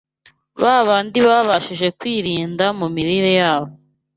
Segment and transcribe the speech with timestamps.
[0.61, 3.71] ba bandi babashije kwirinda mu mirire yabo